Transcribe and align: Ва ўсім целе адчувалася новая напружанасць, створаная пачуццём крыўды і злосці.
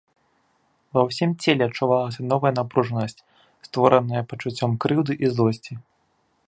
Ва 0.97 1.01
ўсім 1.09 1.31
целе 1.43 1.63
адчувалася 1.69 2.21
новая 2.31 2.53
напружанасць, 2.61 3.21
створаная 3.69 4.23
пачуццём 4.31 4.71
крыўды 4.87 5.13
і 5.27 5.35
злосці. 5.35 5.73